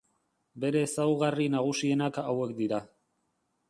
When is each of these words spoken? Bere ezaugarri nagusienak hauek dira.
Bere 0.63 0.81
ezaugarri 0.85 1.47
nagusienak 1.59 2.21
hauek 2.27 2.59
dira. 2.65 2.85